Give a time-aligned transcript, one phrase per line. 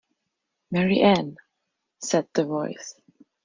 [0.71, 1.37] Mary Ann!’
[1.99, 2.99] said the voice.